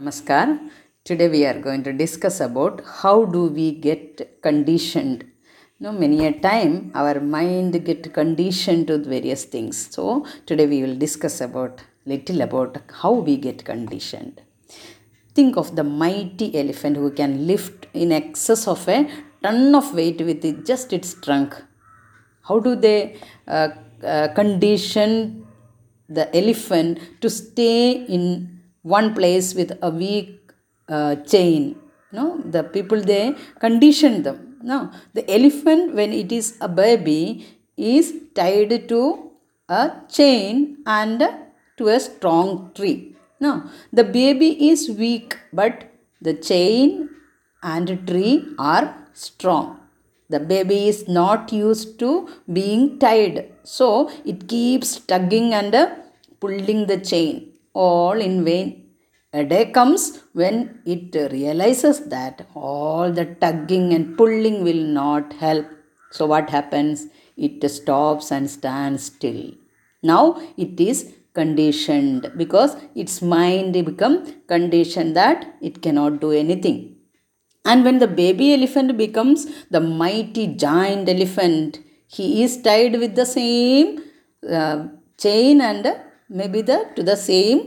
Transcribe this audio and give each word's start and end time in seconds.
Namaskar. 0.00 0.58
Today 1.04 1.28
we 1.28 1.46
are 1.46 1.60
going 1.60 1.84
to 1.84 1.92
discuss 1.92 2.40
about 2.40 2.82
how 2.84 3.26
do 3.26 3.46
we 3.46 3.70
get 3.70 4.42
conditioned. 4.42 5.24
Know, 5.78 5.92
many 5.92 6.26
a 6.26 6.32
time 6.32 6.90
our 6.96 7.20
mind 7.20 7.84
get 7.84 8.12
conditioned 8.12 8.88
to 8.88 8.98
various 8.98 9.44
things. 9.44 9.94
So 9.94 10.26
today 10.46 10.66
we 10.66 10.82
will 10.82 10.96
discuss 10.96 11.40
about 11.40 11.84
little 12.06 12.40
about 12.40 12.78
how 13.02 13.12
we 13.12 13.36
get 13.36 13.64
conditioned. 13.64 14.42
Think 15.32 15.56
of 15.56 15.76
the 15.76 15.84
mighty 15.84 16.58
elephant 16.58 16.96
who 16.96 17.12
can 17.12 17.46
lift 17.46 17.86
in 17.94 18.10
excess 18.10 18.66
of 18.66 18.88
a 18.88 19.08
ton 19.44 19.76
of 19.76 19.94
weight 19.94 20.20
with 20.20 20.44
it, 20.44 20.66
just 20.66 20.92
its 20.92 21.14
trunk. 21.14 21.54
How 22.48 22.58
do 22.58 22.74
they 22.74 23.16
uh, 23.46 23.68
uh, 24.02 24.26
condition 24.34 25.46
the 26.08 26.36
elephant 26.36 26.98
to 27.20 27.30
stay 27.30 27.92
in 27.92 28.53
one 28.84 29.14
place 29.18 29.54
with 29.54 29.72
a 29.82 29.90
weak 29.90 30.52
uh, 30.88 31.16
chain? 31.32 31.76
No, 32.12 32.40
the 32.54 32.62
people 32.62 33.00
they 33.00 33.34
condition 33.58 34.22
them. 34.22 34.38
No, 34.62 34.90
the 35.12 35.24
elephant 35.36 35.94
when 35.94 36.12
it 36.12 36.30
is 36.32 36.56
a 36.60 36.68
baby 36.68 37.46
is 37.76 38.14
tied 38.34 38.88
to 38.88 39.30
a 39.68 39.90
chain 40.08 40.78
and 40.86 41.20
to 41.78 41.88
a 41.88 41.98
strong 41.98 42.70
tree. 42.74 43.16
No, 43.40 43.64
the 43.92 44.04
baby 44.04 44.70
is 44.70 44.88
weak, 44.90 45.36
but 45.52 45.90
the 46.20 46.34
chain 46.34 47.10
and 47.62 48.06
tree 48.08 48.46
are 48.58 48.86
strong. 49.12 49.80
The 50.30 50.40
baby 50.40 50.88
is 50.88 51.08
not 51.08 51.52
used 51.52 51.98
to 51.98 52.28
being 52.50 52.98
tied, 52.98 53.52
so 53.62 54.10
it 54.24 54.48
keeps 54.48 55.00
tugging 55.00 55.52
and 55.52 55.74
pulling 56.40 56.86
the 56.86 56.98
chain, 56.98 57.52
all 57.74 58.20
in 58.20 58.44
vain. 58.44 58.68
A 59.32 59.44
day 59.44 59.64
comes 59.72 60.20
when 60.32 60.80
it 60.86 61.14
realizes 61.32 62.06
that 62.08 62.46
all 62.54 63.10
the 63.10 63.26
tugging 63.42 63.92
and 63.92 64.16
pulling 64.16 64.62
will 64.62 64.84
not 65.00 65.32
help. 65.34 65.66
So, 66.10 66.26
what 66.26 66.50
happens? 66.50 67.08
It 67.36 67.68
stops 67.68 68.30
and 68.30 68.48
stands 68.48 69.04
still. 69.06 69.50
Now, 70.02 70.40
it 70.56 70.80
is 70.80 71.12
conditioned 71.34 72.30
because 72.36 72.76
its 72.94 73.20
mind 73.20 73.72
become 73.84 74.16
conditioned 74.46 75.16
that 75.16 75.56
it 75.60 75.82
cannot 75.82 76.20
do 76.20 76.30
anything. 76.30 76.94
And 77.64 77.84
when 77.84 77.98
the 77.98 78.06
baby 78.06 78.54
elephant 78.54 78.96
becomes 78.96 79.46
the 79.70 79.80
mighty 79.80 80.46
giant 80.46 81.08
elephant, 81.08 81.80
he 82.06 82.44
is 82.44 82.60
tied 82.62 83.00
with 83.00 83.14
the 83.16 83.26
same 83.26 84.02
uh, 84.48 84.86
chain 85.18 85.60
and 85.60 85.86
maybe 86.40 86.60
the 86.70 86.78
to 86.96 87.02
the 87.10 87.16
same 87.16 87.60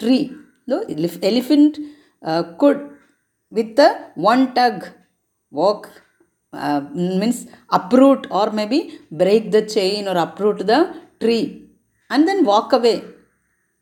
tree. 0.00 0.24
The 0.66 0.78
elephant 1.22 1.78
uh, 2.22 2.42
could, 2.60 2.80
with 3.50 3.76
the 3.76 3.88
one 4.14 4.54
tug, 4.54 4.86
walk 5.50 5.90
uh, 6.52 6.82
means 6.94 7.46
uproot 7.70 8.26
or 8.30 8.50
maybe 8.52 8.98
break 9.10 9.50
the 9.50 9.62
chain 9.74 10.06
or 10.06 10.16
uproot 10.16 10.66
the 10.66 10.80
tree 11.20 11.64
and 12.10 12.28
then 12.28 12.44
walk 12.44 12.72
away. 12.72 13.02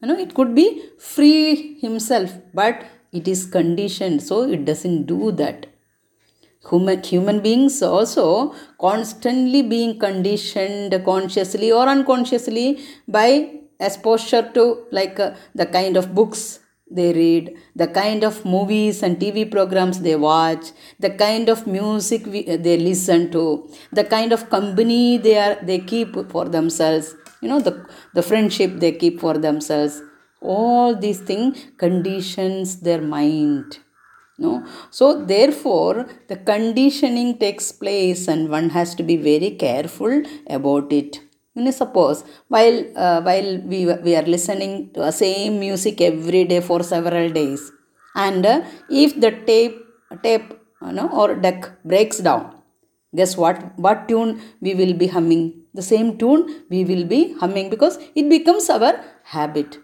You 0.00 0.08
know, 0.08 0.19
it 0.19 0.32
could 0.34 0.54
be 0.54 0.82
free 0.98 1.78
himself, 1.80 2.30
but 2.54 2.84
it 3.12 3.28
is 3.28 3.44
conditioned, 3.44 4.22
so 4.22 4.42
it 4.50 4.64
doesn't 4.64 5.04
do 5.06 5.32
that. 5.32 5.66
Human, 6.70 7.02
human 7.02 7.41
beings 7.41 7.82
also 7.82 8.54
constantly 8.78 9.62
being 9.62 9.98
conditioned 9.98 10.94
consciously 11.04 11.72
or 11.72 11.86
unconsciously 11.88 12.78
by 13.08 13.59
exposure 13.80 14.50
to 14.54 14.86
like 14.92 15.18
uh, 15.18 15.34
the 15.54 15.66
kind 15.66 15.96
of 15.96 16.14
books 16.14 16.60
they 16.90 17.12
read, 17.12 17.56
the 17.76 17.86
kind 17.86 18.24
of 18.24 18.44
movies 18.44 19.02
and 19.02 19.18
TV 19.18 19.48
programs 19.50 20.00
they 20.00 20.16
watch, 20.16 20.72
the 20.98 21.10
kind 21.10 21.48
of 21.48 21.66
music 21.66 22.26
we, 22.26 22.42
they 22.42 22.76
listen 22.76 23.30
to, 23.30 23.68
the 23.92 24.04
kind 24.04 24.32
of 24.32 24.50
company 24.50 25.16
they 25.16 25.38
are 25.38 25.56
they 25.62 25.78
keep 25.78 26.14
for 26.30 26.48
themselves, 26.48 27.14
you 27.40 27.48
know, 27.48 27.60
the, 27.60 27.86
the 28.14 28.22
friendship 28.22 28.80
they 28.80 28.92
keep 28.92 29.20
for 29.20 29.38
themselves. 29.38 30.02
All 30.42 30.96
these 30.96 31.20
things 31.20 31.66
conditions 31.76 32.80
their 32.80 33.00
mind. 33.02 33.78
No? 34.38 34.66
So 34.90 35.24
therefore 35.24 36.08
the 36.28 36.36
conditioning 36.36 37.38
takes 37.38 37.70
place 37.72 38.26
and 38.26 38.48
one 38.48 38.70
has 38.70 38.94
to 38.96 39.02
be 39.02 39.16
very 39.16 39.50
careful 39.50 40.22
about 40.48 40.92
it 40.92 41.20
you 41.55 41.72
suppose 41.72 42.25
while 42.49 42.78
uh, 42.97 43.21
while 43.22 43.59
we, 43.72 43.87
we 44.06 44.16
are 44.16 44.22
listening 44.34 44.91
to 44.94 45.00
the 45.00 45.12
same 45.12 45.59
music 45.61 46.00
every 46.00 46.44
day 46.44 46.61
for 46.61 46.83
several 46.83 47.28
days. 47.31 47.72
And 48.15 48.44
uh, 48.47 48.62
if 48.88 49.21
the 49.21 49.33
tape 49.33 49.77
tape 50.22 50.53
you 50.83 50.93
know, 50.93 51.09
or 51.12 51.34
deck 51.34 51.71
breaks 51.84 52.19
down 52.19 52.61
guess 53.15 53.37
what? 53.37 53.78
What 53.78 54.09
tune 54.09 54.41
we 54.61 54.75
will 54.75 54.94
be 54.94 55.09
humming? 55.09 55.62
The 55.75 55.83
same 55.83 56.19
tune 56.19 56.65
we 56.69 56.84
will 56.84 57.05
be 57.05 57.34
humming 57.34 57.71
because 57.71 57.99
it 58.15 58.28
becomes 58.28 58.69
our 58.71 59.00
habit. 59.25 59.78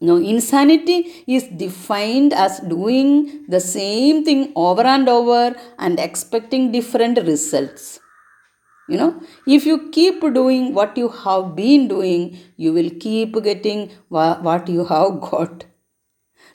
Now, 0.00 0.16
insanity 0.16 1.24
is 1.26 1.44
defined 1.44 2.32
as 2.32 2.60
doing 2.60 3.44
the 3.48 3.60
same 3.60 4.24
thing 4.24 4.52
over 4.54 4.82
and 4.82 5.08
over 5.08 5.54
and 5.78 5.98
expecting 5.98 6.72
different 6.72 7.18
results 7.18 8.00
you 8.86 8.96
know 9.00 9.10
if 9.56 9.64
you 9.70 9.76
keep 9.96 10.20
doing 10.38 10.64
what 10.78 10.96
you 11.02 11.08
have 11.24 11.44
been 11.56 11.86
doing 11.88 12.22
you 12.64 12.72
will 12.78 12.90
keep 13.04 13.36
getting 13.48 13.90
what 14.08 14.68
you 14.68 14.84
have 14.84 15.20
got. 15.20 15.64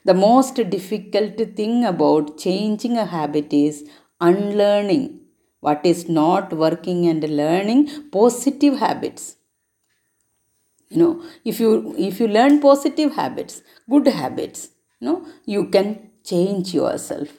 The 0.04 0.14
most 0.14 0.56
difficult 0.56 1.38
thing 1.56 1.84
about 1.86 2.36
changing 2.38 2.98
a 2.98 3.06
habit 3.06 3.52
is 3.52 3.88
unlearning. 4.20 5.20
What 5.60 5.86
is 5.86 6.08
not 6.08 6.52
working 6.52 7.06
and 7.06 7.22
learning 7.36 8.10
positive 8.10 8.78
habits. 8.78 9.36
You 10.90 10.98
know 10.98 11.22
if 11.44 11.58
you 11.60 11.94
if 12.08 12.20
you 12.20 12.26
learn 12.28 12.60
positive 12.60 13.14
habits 13.20 13.62
good 13.94 14.06
habits 14.20 14.68
you 15.00 15.06
know 15.08 15.16
you 15.54 15.62
can 15.76 15.88
change 16.30 16.74
yourself 16.74 17.30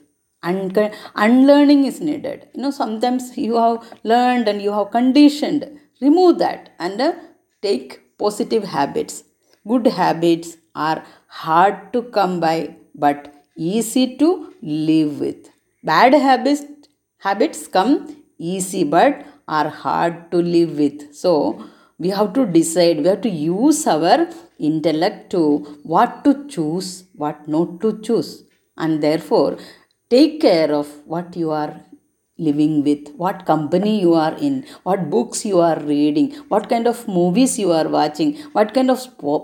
and 0.44 0.92
unlearning 1.16 1.86
is 1.86 2.02
needed. 2.02 2.48
You 2.54 2.62
know 2.64 2.72
sometimes 2.72 3.38
you 3.38 3.56
have 3.56 3.84
learned 4.04 4.48
and 4.48 4.62
you 4.62 4.72
have 4.72 4.92
conditioned. 4.92 5.80
Remove 6.02 6.40
that 6.40 6.72
and 6.80 7.00
uh, 7.00 7.14
take 7.62 8.18
positive 8.18 8.64
habits. 8.64 9.24
Good 9.68 9.88
habits 9.88 10.58
are 10.76 11.04
hard 11.28 11.94
to 11.94 12.04
come 12.04 12.40
by 12.40 12.76
but 12.96 13.34
easy 13.56 14.18
to 14.18 14.54
live 14.62 15.20
with. 15.20 15.50
Bad 15.84 16.14
habits 16.14 16.64
habits 17.20 17.68
come 17.68 17.94
easy 18.38 18.84
but 18.84 19.26
are 19.48 19.70
hard 19.70 20.32
to 20.32 20.38
live 20.38 20.78
with. 20.78 21.14
So 21.14 21.64
we 22.00 22.10
have 22.10 22.34
to 22.34 22.46
decide 22.46 22.98
we 22.98 23.06
have 23.08 23.22
to 23.22 23.30
use 23.30 23.86
our 23.88 24.28
intellect 24.60 25.30
to 25.32 25.42
what 25.84 26.24
to 26.24 26.48
choose 26.48 27.04
what 27.16 27.48
not 27.48 27.80
to 27.82 28.00
choose. 28.02 28.44
And 28.78 29.04
therefore 29.04 29.58
take 30.14 30.40
care 30.48 30.72
of 30.82 30.88
what 31.14 31.36
you 31.42 31.52
are 31.62 31.74
living 32.48 32.84
with 32.88 33.04
what 33.24 33.46
company 33.46 33.94
you 34.04 34.14
are 34.26 34.36
in 34.48 34.54
what 34.88 35.10
books 35.16 35.46
you 35.50 35.60
are 35.60 35.80
reading 35.92 36.28
what 36.54 36.64
kind 36.72 36.88
of 36.92 37.08
movies 37.08 37.60
you 37.64 37.72
are 37.80 37.88
watching 37.98 38.32
what 38.56 38.74
kind 38.78 38.90
of 38.90 39.00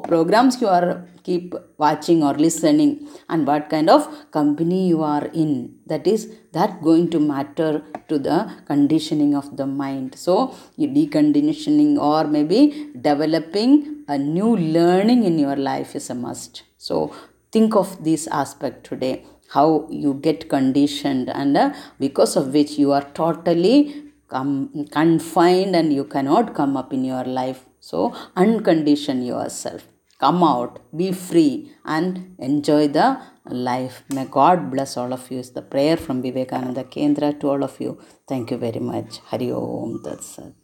programs 0.09 0.59
you 0.61 0.69
are 0.77 0.89
keep 1.27 1.53
watching 1.83 2.19
or 2.27 2.33
listening 2.45 2.91
and 3.29 3.45
what 3.49 3.63
kind 3.73 3.89
of 3.95 4.01
company 4.37 4.81
you 4.91 5.01
are 5.03 5.25
in. 5.43 5.51
That 5.91 6.07
is 6.13 6.21
that 6.53 6.81
going 6.81 7.09
to 7.15 7.19
matter 7.19 7.71
to 8.09 8.17
the 8.27 8.39
conditioning 8.65 9.33
of 9.35 9.47
the 9.59 9.67
mind. 9.83 10.15
So 10.25 10.35
deconditioning 10.79 11.97
or 12.09 12.21
maybe 12.35 12.61
developing 13.09 13.71
a 14.07 14.17
new 14.17 14.51
learning 14.77 15.23
in 15.29 15.37
your 15.45 15.57
life 15.71 15.95
is 15.95 16.09
a 16.09 16.15
must. 16.15 16.63
So 16.77 17.13
think 17.51 17.75
of 17.75 18.03
this 18.03 18.27
aspect 18.27 18.85
today 18.85 19.25
how 19.55 19.87
you 19.89 20.13
get 20.27 20.49
conditioned 20.49 21.29
and 21.29 21.57
uh, 21.57 21.73
because 21.99 22.35
of 22.35 22.53
which 22.53 22.73
you 22.81 22.91
are 22.91 23.05
totally 23.21 24.03
com- 24.27 24.85
confined 24.91 25.75
and 25.75 25.93
you 25.93 26.05
cannot 26.15 26.53
come 26.53 26.75
up 26.75 26.91
in 26.93 27.03
your 27.05 27.23
life. 27.23 27.65
So 27.79 28.13
uncondition 28.35 29.25
yourself. 29.25 29.87
Come 30.19 30.43
out 30.43 30.79
be 30.95 31.11
free 31.11 31.71
and 31.85 32.35
enjoy 32.39 32.87
the 32.87 33.21
life. 33.45 34.03
May 34.09 34.25
god 34.25 34.71
bless 34.71 34.97
all 34.97 35.13
of 35.13 35.29
you. 35.31 35.39
Is 35.39 35.51
the 35.51 35.61
prayer 35.61 35.95
from 35.95 36.21
vivekananda 36.21 36.83
kendra 36.95 37.39
to 37.39 37.49
all 37.51 37.63
of 37.63 37.79
you. 37.79 37.99
Thank 38.27 38.51
you 38.51 38.57
very 38.57 38.83
much. 38.93 39.19
Hari 39.31 39.51
om 39.51 40.01
tat 40.03 40.23
sat 40.23 40.57